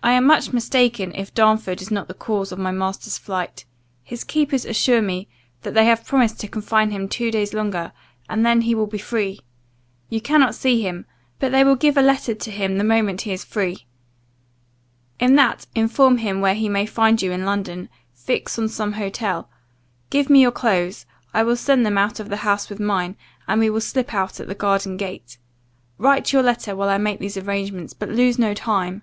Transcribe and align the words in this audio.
"I 0.00 0.12
am 0.12 0.26
much 0.26 0.52
mistaken, 0.54 1.12
if 1.14 1.34
Darnford 1.34 1.82
is 1.82 1.90
not 1.90 2.06
the 2.08 2.14
cause 2.14 2.50
of 2.52 2.58
my 2.58 2.70
master's 2.70 3.18
flight 3.18 3.64
his 4.04 4.24
keepers 4.24 4.64
assure 4.64 5.02
me, 5.02 5.26
that 5.62 5.74
they 5.74 5.84
have 5.86 6.06
promised 6.06 6.38
to 6.40 6.48
confine 6.48 6.92
him 6.92 7.08
two 7.08 7.30
days 7.32 7.52
longer, 7.52 7.92
and 8.28 8.46
then 8.46 8.60
he 8.62 8.74
will 8.76 8.86
be 8.86 8.96
free 8.98 9.40
you 10.08 10.20
cannot 10.20 10.54
see 10.54 10.80
him; 10.80 11.04
but 11.40 11.50
they 11.52 11.62
will 11.64 11.76
give 11.76 11.96
a 11.96 12.02
letter 12.02 12.34
to 12.34 12.50
him 12.50 12.78
the 12.78 12.84
moment 12.84 13.22
he 13.22 13.32
is 13.32 13.44
free. 13.44 13.86
In 15.18 15.34
that 15.34 15.66
inform 15.74 16.18
him 16.18 16.40
where 16.40 16.54
he 16.54 16.68
may 16.70 16.86
find 16.86 17.20
you 17.20 17.30
in 17.32 17.44
London; 17.44 17.88
fix 18.14 18.56
on 18.58 18.68
some 18.68 18.92
hotel. 18.92 19.50
Give 20.10 20.30
me 20.30 20.40
your 20.40 20.52
clothes; 20.52 21.06
I 21.34 21.42
will 21.42 21.56
send 21.56 21.84
them 21.84 21.98
out 21.98 22.18
of 22.20 22.28
the 22.30 22.38
house 22.38 22.70
with 22.70 22.80
mine, 22.80 23.16
and 23.48 23.60
we 23.60 23.68
will 23.68 23.82
slip 23.82 24.14
out 24.14 24.38
at 24.40 24.46
the 24.48 24.54
garden 24.54 24.96
gate. 24.96 25.38
Write 25.98 26.32
your 26.32 26.42
letter 26.44 26.74
while 26.74 26.88
I 26.88 26.98
make 26.98 27.18
these 27.18 27.36
arrangements, 27.36 27.92
but 27.94 28.08
lose 28.08 28.38
no 28.38 28.54
time!" 28.54 29.02